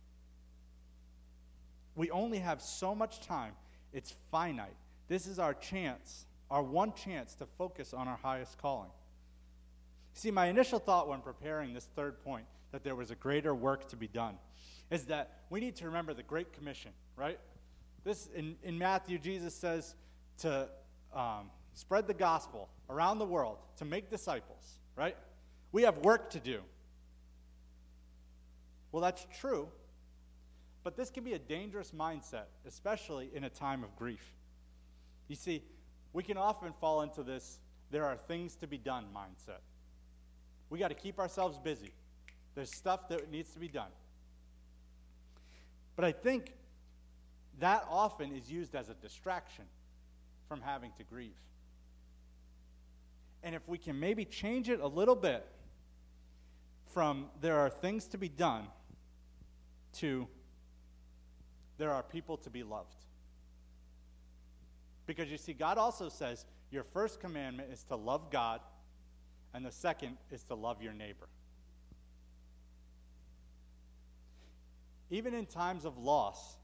We 1.97 2.11
only 2.11 2.39
have 2.39 2.63
so 2.63 2.95
much 2.95 3.21
time, 3.21 3.53
it's 3.93 4.15
finite. 4.31 4.77
This 5.09 5.27
is 5.27 5.41
our 5.41 5.55
chance, 5.55 6.27
our 6.51 6.63
one 6.63 6.93
chance 6.93 7.35
to 7.37 7.47
focus 7.47 7.93
on 7.93 8.07
our 8.07 8.19
highest 8.23 8.59
calling. 8.59 8.91
See, 10.15 10.31
my 10.31 10.47
initial 10.47 10.79
thought 10.79 11.09
when 11.09 11.21
preparing 11.21 11.73
this 11.73 11.89
third 11.97 12.23
point, 12.23 12.47
that 12.73 12.85
there 12.85 12.95
was 12.95 13.11
a 13.11 13.17
greater 13.17 13.55
work 13.55 13.89
to 13.89 13.97
be 13.97 14.07
done, 14.07 14.37
is 14.91 15.05
that 15.07 15.41
we 15.51 15.59
need 15.59 15.75
to 15.77 15.87
remember 15.87 16.15
the 16.15 16.23
Great 16.23 16.53
Commission, 16.53 16.93
right? 17.17 17.39
This, 18.04 18.28
in, 18.35 18.57
in 18.62 18.78
Matthew, 18.78 19.19
Jesus 19.19 19.54
says 19.54 19.95
to 20.38 20.69
um, 21.14 21.50
spread 21.75 22.07
the 22.07 22.14
gospel 22.14 22.69
around 22.88 23.19
the 23.19 23.26
world, 23.26 23.59
to 23.76 23.85
make 23.85 24.11
disciples, 24.11 24.78
right? 24.97 25.16
We 25.73 25.83
have 25.83 25.99
work 25.99 26.30
to 26.30 26.40
do. 26.40 26.61
Well, 28.92 29.02
that's 29.02 29.26
true, 29.38 29.69
but 30.83 30.97
this 30.97 31.11
can 31.11 31.23
be 31.23 31.35
a 31.35 31.38
dangerous 31.38 31.92
mindset, 31.92 32.47
especially 32.66 33.30
in 33.35 33.45
a 33.45 33.50
time 33.50 33.85
of 33.85 33.95
grief. 33.97 34.35
You 35.28 35.37
see, 35.37 35.62
we 36.12 36.23
can 36.23 36.37
often 36.37 36.73
fall 36.80 37.02
into 37.02 37.23
this 37.23 37.61
there 37.90 38.04
are 38.04 38.16
things 38.16 38.54
to 38.57 38.66
be 38.66 38.78
done 38.78 39.07
mindset. 39.14 39.61
We 40.71 40.78
got 40.78 40.88
to 40.88 40.95
keep 40.95 41.19
ourselves 41.19 41.59
busy. 41.59 41.92
There's 42.54 42.73
stuff 42.73 43.09
that 43.09 43.30
needs 43.30 43.50
to 43.52 43.59
be 43.59 43.69
done. 43.69 43.90
But 45.97 46.04
I 46.04 46.12
think 46.12 46.52
that 47.61 47.87
often 47.90 48.35
is 48.35 48.50
used 48.50 48.75
as 48.75 48.88
a 48.88 48.95
distraction 48.95 49.64
from 50.49 50.61
having 50.61 50.93
to 50.99 51.05
grieve. 51.05 51.38
And 53.43 53.55
if 53.55 53.67
we 53.69 53.79
can 53.79 53.99
maybe 53.99 54.25
change 54.25 54.69
it 54.69 54.81
a 54.81 54.87
little 54.87 55.14
bit 55.14 55.47
from 56.93 57.26
there 57.40 57.59
are 57.59 57.71
things 57.71 58.07
to 58.09 58.19
be 58.19 58.29
done 58.29 58.67
to 59.95 60.26
there 61.79 61.90
are 61.90 62.02
people 62.02 62.37
to 62.37 62.50
be 62.50 62.62
loved. 62.62 63.07
Because 65.07 65.31
you 65.31 65.38
see, 65.38 65.55
God 65.55 65.79
also 65.79 66.09
says 66.09 66.45
your 66.71 66.85
first 66.85 67.21
commandment 67.21 67.71
is 67.73 67.83
to 67.85 67.97
love 67.97 68.31
God, 68.31 68.61
and 69.55 69.64
the 69.64 69.73
second 69.73 70.19
is 70.31 70.45
to 70.45 70.55
love 70.55 70.83
your 70.83 70.93
neighbor. 70.93 71.29
Even 75.11 75.35
in 75.35 75.47
times 75.47 75.85
of 75.85 75.97
loss, 75.97 76.57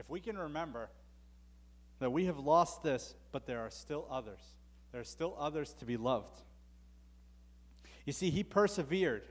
if 0.00 0.08
we 0.08 0.18
can 0.18 0.38
remember 0.38 0.88
that 1.98 2.10
we 2.10 2.24
have 2.24 2.38
lost 2.38 2.82
this, 2.82 3.14
but 3.32 3.46
there 3.46 3.60
are 3.60 3.70
still 3.70 4.06
others, 4.10 4.40
there 4.92 5.00
are 5.02 5.04
still 5.04 5.36
others 5.38 5.74
to 5.74 5.84
be 5.84 5.98
loved. 5.98 6.40
You 8.06 8.14
see, 8.14 8.30
he 8.30 8.42
persevered 8.42 9.22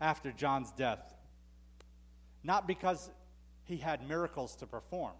after 0.00 0.32
John's 0.32 0.72
death, 0.72 1.14
not 2.42 2.66
because 2.66 3.08
he 3.64 3.76
had 3.76 4.08
miracles 4.08 4.56
to 4.56 4.66
perform, 4.66 5.12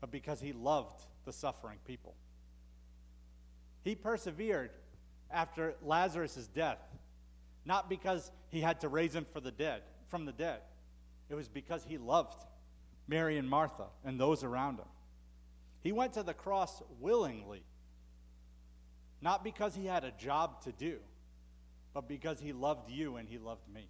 but 0.00 0.10
because 0.10 0.40
he 0.40 0.52
loved 0.52 1.00
the 1.24 1.32
suffering 1.32 1.78
people. 1.86 2.16
He 3.84 3.94
persevered 3.94 4.70
after 5.30 5.76
Lazarus' 5.80 6.48
death, 6.48 6.82
not 7.64 7.88
because 7.88 8.32
he 8.48 8.60
had 8.60 8.80
to 8.80 8.88
raise 8.88 9.14
him 9.14 9.24
for 9.32 9.38
the 9.38 9.52
dead, 9.52 9.82
from 10.08 10.24
the 10.26 10.32
dead. 10.32 10.60
It 11.28 11.36
was 11.36 11.46
because 11.46 11.84
he 11.84 11.98
loved 11.98 12.44
Mary 13.10 13.38
and 13.38 13.50
Martha 13.50 13.86
and 14.04 14.20
those 14.20 14.44
around 14.44 14.78
him. 14.78 14.86
He 15.82 15.90
went 15.90 16.12
to 16.12 16.22
the 16.22 16.32
cross 16.32 16.80
willingly, 17.00 17.64
not 19.20 19.42
because 19.42 19.74
he 19.74 19.84
had 19.84 20.04
a 20.04 20.12
job 20.12 20.62
to 20.62 20.72
do, 20.72 20.98
but 21.92 22.08
because 22.08 22.38
he 22.38 22.52
loved 22.52 22.88
you 22.88 23.16
and 23.16 23.28
he 23.28 23.38
loved 23.38 23.68
me. 23.74 23.88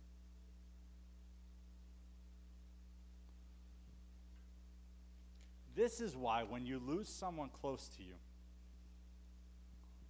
This 5.76 6.00
is 6.00 6.16
why 6.16 6.44
when 6.44 6.64
you 6.64 6.78
lose 6.78 7.08
someone 7.08 7.50
close 7.60 7.88
to 7.98 8.02
you, 8.02 8.14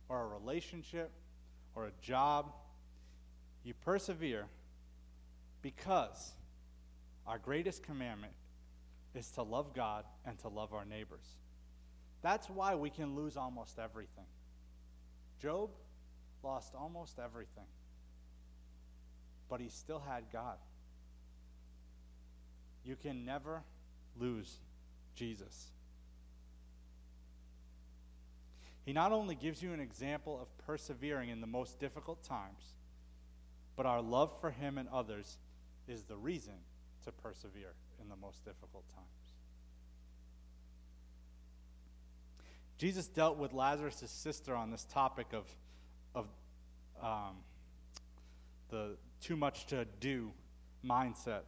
or 0.08 0.22
a 0.22 0.26
relationship, 0.26 1.10
or 1.74 1.86
a 1.86 1.92
job, 2.00 2.52
you 3.64 3.74
persevere 3.74 4.46
because 5.62 6.32
our 7.26 7.38
greatest 7.38 7.82
commandment 7.82 8.32
is 9.14 9.30
to 9.32 9.42
love 9.42 9.74
God 9.74 10.04
and 10.24 10.38
to 10.40 10.48
love 10.48 10.72
our 10.72 10.84
neighbors. 10.84 11.26
That's 12.22 12.48
why 12.48 12.74
we 12.74 12.90
can 12.90 13.14
lose 13.14 13.36
almost 13.36 13.78
everything. 13.78 14.26
Job 15.40 15.70
lost 16.42 16.74
almost 16.74 17.18
everything, 17.18 17.64
but 19.48 19.60
he 19.60 19.68
still 19.68 20.02
had 20.06 20.24
God. 20.32 20.56
You 22.84 22.96
can 22.96 23.24
never 23.24 23.62
lose 24.18 24.54
Jesus. 25.14 25.70
He 28.84 28.92
not 28.92 29.12
only 29.12 29.34
gives 29.34 29.62
you 29.62 29.72
an 29.72 29.80
example 29.80 30.38
of 30.40 30.66
persevering 30.66 31.28
in 31.28 31.40
the 31.40 31.46
most 31.46 31.78
difficult 31.78 32.22
times, 32.22 32.62
but 33.76 33.86
our 33.86 34.00
love 34.00 34.32
for 34.40 34.50
him 34.50 34.78
and 34.78 34.88
others 34.88 35.38
is 35.86 36.04
the 36.04 36.16
reason 36.16 36.54
to 37.04 37.12
persevere 37.12 37.74
in 38.00 38.08
the 38.08 38.16
most 38.16 38.44
difficult 38.44 38.84
times. 38.94 39.06
Jesus 42.78 43.08
dealt 43.08 43.36
with 43.36 43.52
Lazarus' 43.52 44.10
sister 44.10 44.54
on 44.54 44.70
this 44.70 44.84
topic 44.84 45.26
of, 45.34 45.44
of 46.14 46.26
um, 47.02 47.36
the 48.70 48.96
too 49.20 49.36
much 49.36 49.66
to 49.66 49.84
do 50.00 50.32
mindset. 50.84 51.42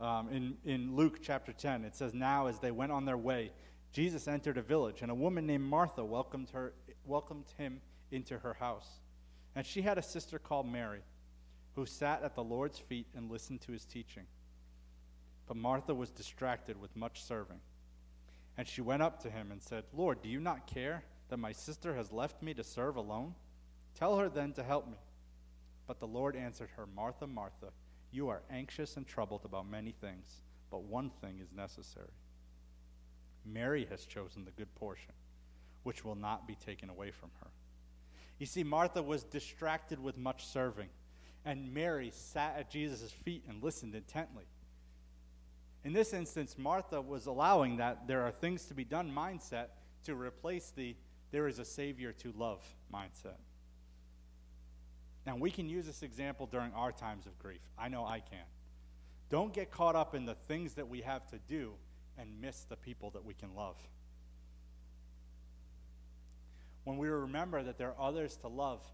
Um, 0.00 0.28
in, 0.30 0.56
in 0.64 0.96
Luke 0.96 1.20
chapter 1.22 1.52
10, 1.52 1.84
it 1.84 1.94
says, 1.94 2.12
Now 2.14 2.48
as 2.48 2.58
they 2.58 2.72
went 2.72 2.90
on 2.90 3.04
their 3.04 3.16
way, 3.16 3.52
Jesus 3.92 4.26
entered 4.26 4.58
a 4.58 4.62
village, 4.62 5.02
and 5.02 5.10
a 5.10 5.14
woman 5.14 5.46
named 5.46 5.64
Martha 5.64 6.04
welcomed, 6.04 6.50
her, 6.50 6.72
welcomed 7.04 7.44
him 7.58 7.80
into 8.10 8.38
her 8.38 8.54
house. 8.54 8.88
And 9.54 9.64
she 9.64 9.82
had 9.82 9.98
a 9.98 10.02
sister 10.02 10.38
called 10.38 10.66
Mary, 10.66 11.02
who 11.76 11.86
sat 11.86 12.22
at 12.22 12.34
the 12.34 12.42
Lord's 12.42 12.78
feet 12.78 13.06
and 13.14 13.30
listened 13.30 13.60
to 13.62 13.72
his 13.72 13.84
teaching. 13.84 14.24
But 15.46 15.56
Martha 15.56 15.94
was 15.94 16.10
distracted 16.10 16.80
with 16.80 16.96
much 16.96 17.22
serving. 17.24 17.60
And 18.56 18.68
she 18.68 18.80
went 18.80 19.02
up 19.02 19.22
to 19.22 19.30
him 19.30 19.50
and 19.50 19.62
said, 19.62 19.84
Lord, 19.92 20.22
do 20.22 20.28
you 20.28 20.40
not 20.40 20.66
care 20.66 21.04
that 21.28 21.38
my 21.38 21.52
sister 21.52 21.94
has 21.94 22.12
left 22.12 22.42
me 22.42 22.54
to 22.54 22.64
serve 22.64 22.96
alone? 22.96 23.34
Tell 23.98 24.18
her 24.18 24.28
then 24.28 24.52
to 24.54 24.62
help 24.62 24.86
me. 24.86 24.98
But 25.86 26.00
the 26.00 26.06
Lord 26.06 26.36
answered 26.36 26.70
her, 26.76 26.86
Martha, 26.86 27.26
Martha, 27.26 27.68
you 28.10 28.28
are 28.28 28.42
anxious 28.50 28.96
and 28.96 29.06
troubled 29.06 29.44
about 29.44 29.68
many 29.68 29.92
things, 29.92 30.42
but 30.70 30.82
one 30.82 31.10
thing 31.20 31.38
is 31.40 31.52
necessary. 31.52 32.12
Mary 33.44 33.86
has 33.90 34.04
chosen 34.04 34.44
the 34.44 34.50
good 34.52 34.72
portion, 34.74 35.12
which 35.82 36.04
will 36.04 36.14
not 36.14 36.46
be 36.46 36.54
taken 36.54 36.90
away 36.90 37.10
from 37.10 37.30
her. 37.40 37.50
You 38.38 38.46
see, 38.46 38.62
Martha 38.62 39.02
was 39.02 39.24
distracted 39.24 39.98
with 39.98 40.16
much 40.16 40.46
serving, 40.46 40.88
and 41.44 41.72
Mary 41.72 42.10
sat 42.14 42.56
at 42.58 42.70
Jesus' 42.70 43.10
feet 43.10 43.44
and 43.48 43.62
listened 43.62 43.94
intently. 43.94 44.44
In 45.84 45.92
this 45.92 46.12
instance, 46.12 46.56
Martha 46.56 47.00
was 47.00 47.26
allowing 47.26 47.76
that 47.78 48.06
there 48.06 48.22
are 48.22 48.30
things 48.30 48.66
to 48.66 48.74
be 48.74 48.84
done 48.84 49.10
mindset 49.10 49.66
to 50.04 50.14
replace 50.14 50.70
the 50.70 50.96
there 51.32 51.48
is 51.48 51.58
a 51.58 51.64
Savior 51.64 52.12
to 52.12 52.32
love 52.36 52.62
mindset. 52.92 53.38
Now, 55.26 55.36
we 55.36 55.50
can 55.50 55.68
use 55.68 55.86
this 55.86 56.02
example 56.02 56.46
during 56.46 56.72
our 56.74 56.92
times 56.92 57.26
of 57.26 57.38
grief. 57.38 57.62
I 57.78 57.88
know 57.88 58.04
I 58.04 58.20
can. 58.20 58.44
Don't 59.30 59.52
get 59.54 59.70
caught 59.70 59.96
up 59.96 60.14
in 60.14 60.26
the 60.26 60.34
things 60.34 60.74
that 60.74 60.88
we 60.88 61.00
have 61.00 61.26
to 61.28 61.38
do 61.48 61.72
and 62.18 62.40
miss 62.40 62.64
the 62.64 62.76
people 62.76 63.10
that 63.10 63.24
we 63.24 63.32
can 63.32 63.54
love. 63.54 63.76
When 66.84 66.98
we 66.98 67.08
remember 67.08 67.62
that 67.62 67.78
there 67.78 67.94
are 67.96 68.08
others 68.08 68.36
to 68.38 68.48
love, 68.48 68.84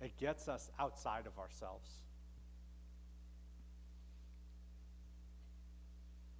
it 0.00 0.16
gets 0.16 0.48
us 0.48 0.70
outside 0.78 1.26
of 1.26 1.38
ourselves. 1.38 1.90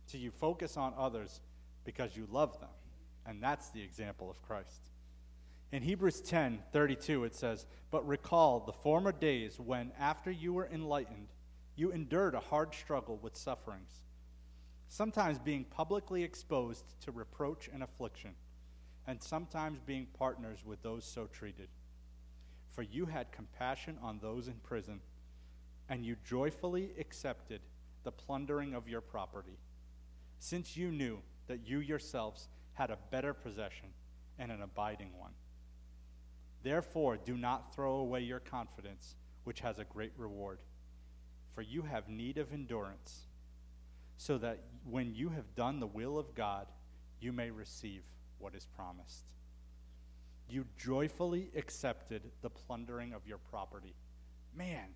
So 0.06 0.18
you 0.18 0.30
focus 0.30 0.76
on 0.76 0.94
others 0.96 1.40
because 1.84 2.16
you 2.16 2.26
love 2.30 2.58
them. 2.60 2.70
And 3.26 3.42
that's 3.42 3.70
the 3.70 3.82
example 3.82 4.30
of 4.30 4.40
Christ. 4.42 4.90
In 5.72 5.82
Hebrews 5.82 6.20
10 6.20 6.60
32, 6.72 7.24
it 7.24 7.34
says, 7.34 7.66
But 7.90 8.06
recall 8.06 8.60
the 8.60 8.72
former 8.72 9.12
days 9.12 9.58
when, 9.58 9.90
after 9.98 10.30
you 10.30 10.52
were 10.52 10.68
enlightened, 10.72 11.28
you 11.74 11.90
endured 11.90 12.34
a 12.34 12.40
hard 12.40 12.72
struggle 12.74 13.18
with 13.20 13.36
sufferings, 13.36 13.90
sometimes 14.88 15.38
being 15.38 15.64
publicly 15.64 16.22
exposed 16.22 16.84
to 17.02 17.10
reproach 17.10 17.68
and 17.72 17.82
affliction, 17.82 18.30
and 19.06 19.20
sometimes 19.20 19.80
being 19.84 20.06
partners 20.18 20.64
with 20.64 20.82
those 20.82 21.04
so 21.04 21.26
treated. 21.26 21.68
For 22.68 22.82
you 22.82 23.06
had 23.06 23.32
compassion 23.32 23.98
on 24.02 24.20
those 24.20 24.46
in 24.46 24.54
prison, 24.62 25.00
and 25.88 26.04
you 26.04 26.16
joyfully 26.24 26.90
accepted 26.98 27.60
the 28.04 28.12
plundering 28.12 28.74
of 28.74 28.88
your 28.88 29.00
property, 29.00 29.58
since 30.46 30.76
you 30.76 30.92
knew 30.92 31.18
that 31.48 31.66
you 31.66 31.80
yourselves 31.80 32.46
had 32.74 32.90
a 32.90 32.98
better 33.10 33.34
possession 33.34 33.88
and 34.38 34.52
an 34.52 34.62
abiding 34.62 35.10
one. 35.18 35.32
Therefore, 36.62 37.16
do 37.16 37.36
not 37.36 37.74
throw 37.74 37.96
away 37.96 38.20
your 38.20 38.38
confidence, 38.38 39.16
which 39.42 39.58
has 39.58 39.80
a 39.80 39.84
great 39.84 40.12
reward. 40.16 40.60
For 41.52 41.62
you 41.62 41.82
have 41.82 42.08
need 42.08 42.38
of 42.38 42.52
endurance, 42.52 43.26
so 44.18 44.38
that 44.38 44.60
when 44.88 45.16
you 45.16 45.30
have 45.30 45.56
done 45.56 45.80
the 45.80 45.86
will 45.86 46.16
of 46.16 46.32
God, 46.36 46.68
you 47.20 47.32
may 47.32 47.50
receive 47.50 48.02
what 48.38 48.54
is 48.54 48.68
promised. 48.76 49.24
You 50.48 50.64
joyfully 50.78 51.50
accepted 51.56 52.22
the 52.42 52.50
plundering 52.50 53.14
of 53.14 53.26
your 53.26 53.38
property. 53.38 53.96
Man, 54.54 54.90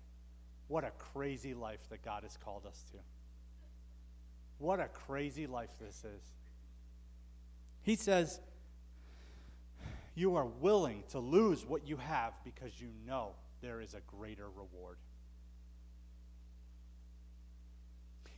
what 0.69 0.85
a 0.85 0.91
crazy 0.91 1.53
life 1.53 1.89
that 1.89 2.05
God 2.05 2.23
has 2.23 2.37
called 2.37 2.65
us 2.65 2.85
to. 2.93 2.99
What 4.61 4.79
a 4.79 4.87
crazy 4.87 5.47
life 5.47 5.71
this 5.79 6.03
is. 6.05 6.21
He 7.81 7.95
says, 7.95 8.39
you 10.13 10.35
are 10.35 10.45
willing 10.45 11.03
to 11.09 11.19
lose 11.19 11.65
what 11.65 11.87
you 11.87 11.97
have 11.97 12.33
because 12.43 12.79
you 12.79 12.89
know 13.07 13.31
there 13.63 13.81
is 13.81 13.95
a 13.95 14.01
greater 14.15 14.45
reward. 14.45 14.97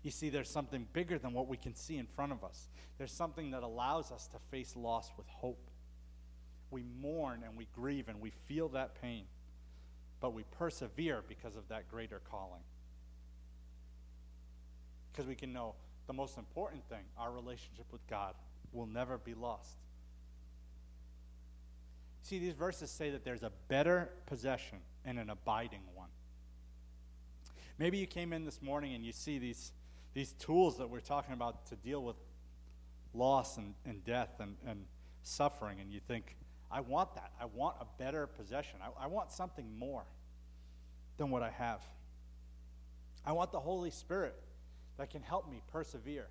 You 0.01 0.11
see, 0.11 0.29
there's 0.29 0.49
something 0.49 0.87
bigger 0.93 1.19
than 1.19 1.33
what 1.33 1.49
we 1.49 1.57
can 1.57 1.75
see 1.75 1.97
in 1.97 2.05
front 2.05 2.31
of 2.31 2.41
us. 2.41 2.69
There's 2.97 3.11
something 3.11 3.51
that 3.51 3.63
allows 3.63 4.09
us 4.09 4.27
to 4.27 4.37
face 4.49 4.77
loss 4.77 5.11
with 5.17 5.27
hope. 5.27 5.69
We 6.71 6.83
mourn 7.01 7.43
and 7.45 7.57
we 7.57 7.67
grieve 7.75 8.07
and 8.07 8.21
we 8.21 8.29
feel 8.29 8.69
that 8.69 9.01
pain, 9.01 9.25
but 10.21 10.33
we 10.33 10.43
persevere 10.57 11.21
because 11.27 11.57
of 11.57 11.67
that 11.67 11.89
greater 11.89 12.21
calling. 12.31 12.63
Because 15.11 15.27
we 15.27 15.35
can 15.35 15.51
know 15.51 15.75
the 16.07 16.13
most 16.13 16.37
important 16.37 16.87
thing 16.89 17.03
our 17.17 17.31
relationship 17.31 17.85
with 17.91 18.05
God 18.07 18.35
will 18.71 18.85
never 18.85 19.17
be 19.17 19.33
lost. 19.33 19.77
See, 22.23 22.39
these 22.39 22.53
verses 22.53 22.89
say 22.89 23.11
that 23.11 23.25
there's 23.25 23.43
a 23.43 23.51
better 23.67 24.09
possession 24.25 24.79
and 25.05 25.19
an 25.19 25.29
abiding 25.29 25.81
one. 25.93 26.09
Maybe 27.77 27.97
you 27.97 28.07
came 28.07 28.33
in 28.33 28.45
this 28.45 28.61
morning 28.61 28.93
and 28.93 29.05
you 29.05 29.11
see 29.11 29.39
these, 29.39 29.71
these 30.13 30.33
tools 30.33 30.77
that 30.77 30.89
we're 30.89 30.99
talking 30.99 31.33
about 31.33 31.65
to 31.67 31.75
deal 31.75 32.03
with 32.03 32.15
loss 33.13 33.57
and, 33.57 33.73
and 33.85 34.03
death 34.05 34.39
and, 34.39 34.55
and 34.65 34.85
suffering, 35.23 35.79
and 35.79 35.91
you 35.91 35.99
think, 35.99 36.35
I 36.71 36.81
want 36.81 37.13
that. 37.15 37.31
I 37.39 37.45
want 37.45 37.75
a 37.79 37.85
better 37.99 38.25
possession. 38.25 38.79
I, 38.81 39.03
I 39.03 39.07
want 39.07 39.31
something 39.31 39.77
more 39.77 40.03
than 41.17 41.29
what 41.29 41.43
I 41.43 41.51
have. 41.51 41.83
I 43.25 43.31
want 43.33 43.51
the 43.51 43.59
Holy 43.59 43.91
Spirit 43.91 44.35
that 44.97 45.09
can 45.09 45.21
help 45.21 45.49
me 45.49 45.61
persevere. 45.71 46.27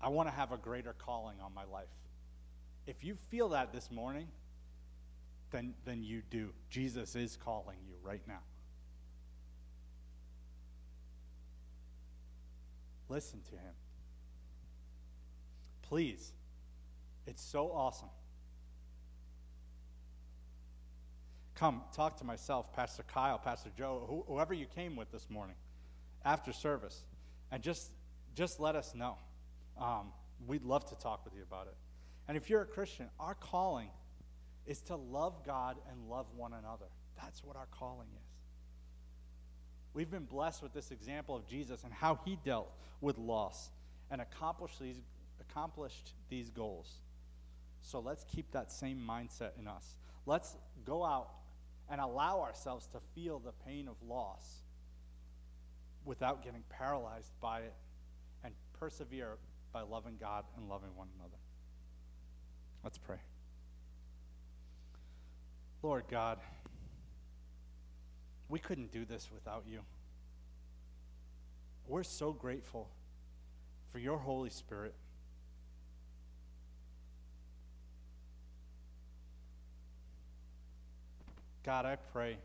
I 0.00 0.08
want 0.08 0.28
to 0.28 0.34
have 0.34 0.52
a 0.52 0.56
greater 0.56 0.94
calling 0.94 1.36
on 1.40 1.52
my 1.54 1.64
life. 1.64 1.88
If 2.86 3.04
you 3.04 3.14
feel 3.14 3.50
that 3.50 3.72
this 3.72 3.90
morning, 3.90 4.28
then, 5.50 5.74
then 5.84 6.02
you 6.02 6.22
do. 6.30 6.50
Jesus 6.70 7.14
is 7.14 7.36
calling 7.36 7.76
you 7.86 7.94
right 8.02 8.22
now. 8.26 8.40
Listen 13.08 13.40
to 13.50 13.56
him. 13.56 13.74
Please. 15.82 16.32
It's 17.26 17.42
so 17.42 17.70
awesome. 17.72 18.08
Come, 21.60 21.82
talk 21.94 22.16
to 22.16 22.24
myself, 22.24 22.72
Pastor 22.72 23.02
Kyle, 23.02 23.38
Pastor 23.38 23.68
Joe, 23.76 24.24
whoever 24.26 24.54
you 24.54 24.64
came 24.64 24.96
with 24.96 25.12
this 25.12 25.28
morning 25.28 25.56
after 26.24 26.54
service, 26.54 27.04
and 27.52 27.62
just, 27.62 27.90
just 28.34 28.60
let 28.60 28.76
us 28.76 28.94
know. 28.94 29.18
Um, 29.78 30.06
we'd 30.46 30.62
love 30.62 30.86
to 30.86 30.94
talk 30.94 31.22
with 31.22 31.34
you 31.34 31.42
about 31.42 31.66
it. 31.66 31.74
And 32.28 32.38
if 32.38 32.48
you're 32.48 32.62
a 32.62 32.66
Christian, 32.66 33.10
our 33.20 33.34
calling 33.34 33.90
is 34.64 34.80
to 34.86 34.96
love 34.96 35.44
God 35.44 35.76
and 35.90 36.08
love 36.08 36.24
one 36.34 36.54
another. 36.54 36.86
That's 37.22 37.44
what 37.44 37.56
our 37.56 37.68
calling 37.70 38.08
is. 38.08 38.28
We've 39.92 40.10
been 40.10 40.24
blessed 40.24 40.62
with 40.62 40.72
this 40.72 40.90
example 40.90 41.36
of 41.36 41.46
Jesus 41.46 41.84
and 41.84 41.92
how 41.92 42.20
he 42.24 42.38
dealt 42.42 42.72
with 43.02 43.18
loss 43.18 43.68
and 44.10 44.22
accomplished 44.22 44.80
these, 44.80 45.02
accomplished 45.42 46.14
these 46.30 46.48
goals. 46.48 47.00
So 47.82 48.00
let's 48.00 48.24
keep 48.34 48.50
that 48.52 48.72
same 48.72 48.98
mindset 49.06 49.58
in 49.58 49.68
us. 49.68 49.94
Let's 50.24 50.56
go 50.86 51.04
out 51.04 51.28
and 51.90 52.00
allow 52.00 52.40
ourselves 52.40 52.86
to 52.88 52.98
feel 53.14 53.38
the 53.38 53.52
pain 53.66 53.88
of 53.88 53.96
loss 54.08 54.62
without 56.04 56.42
getting 56.44 56.62
paralyzed 56.70 57.32
by 57.40 57.60
it 57.60 57.74
and 58.44 58.54
persevere 58.78 59.36
by 59.72 59.82
loving 59.82 60.16
God 60.18 60.44
and 60.56 60.68
loving 60.68 60.94
one 60.94 61.08
another. 61.18 61.36
Let's 62.82 62.98
pray. 62.98 63.18
Lord 65.82 66.04
God, 66.10 66.38
we 68.48 68.58
couldn't 68.58 68.92
do 68.92 69.04
this 69.04 69.28
without 69.32 69.64
you. 69.68 69.80
We're 71.86 72.02
so 72.02 72.32
grateful 72.32 72.88
for 73.90 73.98
your 73.98 74.18
Holy 74.18 74.50
Spirit. 74.50 74.94
God, 81.64 81.84
I 81.84 81.96
pray 82.12 82.38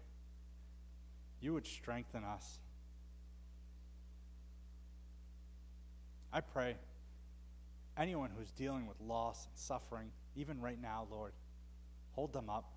you 1.41 1.53
would 1.53 1.65
strengthen 1.65 2.23
us. 2.23 2.59
I 6.33 6.41
pray 6.41 6.75
anyone 7.97 8.29
who's 8.37 8.51
dealing 8.51 8.87
with 8.87 8.99
loss 8.99 9.45
and 9.45 9.57
suffering, 9.57 10.09
even 10.35 10.59
right 10.59 10.81
now, 10.81 11.07
Lord, 11.09 11.31
hold 12.13 12.33
them 12.33 12.49
up. 12.49 12.73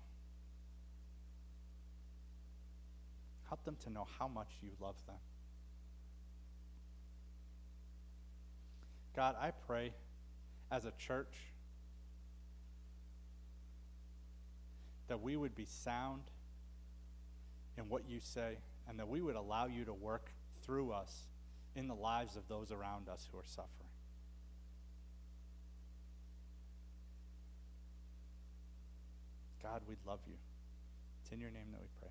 Help 3.49 3.63
them 3.65 3.75
to 3.83 3.89
know 3.89 4.07
how 4.17 4.27
much 4.27 4.49
you 4.61 4.69
love 4.79 4.95
them. 5.07 5.17
God, 9.15 9.35
I 9.41 9.51
pray 9.51 9.91
as 10.71 10.85
a 10.85 10.91
church 10.91 11.33
that 15.09 15.21
we 15.21 15.35
would 15.35 15.55
be 15.55 15.65
sound 15.65 16.21
in 17.77 17.89
what 17.89 18.03
you 18.07 18.19
say 18.21 18.57
and 18.87 18.97
that 18.97 19.07
we 19.07 19.21
would 19.21 19.35
allow 19.35 19.65
you 19.65 19.85
to 19.85 19.93
work 19.93 20.31
through 20.63 20.91
us 20.91 21.27
in 21.75 21.87
the 21.87 21.95
lives 21.95 22.35
of 22.35 22.47
those 22.47 22.71
around 22.71 23.09
us 23.09 23.27
who 23.31 23.37
are 23.37 23.45
suffering. 23.45 23.69
God, 29.61 29.81
we 29.87 29.95
love 30.07 30.19
you. 30.25 30.35
It's 31.21 31.31
in 31.31 31.39
your 31.39 31.51
name 31.51 31.67
that 31.71 31.81
we 31.81 31.87
pray. 31.99 32.09